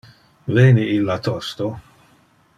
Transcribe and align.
Veni 0.57 0.85
illa 0.95 1.19
tosto? 1.29 1.71